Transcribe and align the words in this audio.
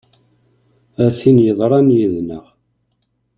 A 1.05 1.07
tin 1.17 1.37
yeḍran 1.45 1.87
yid-neɣ! 1.97 2.45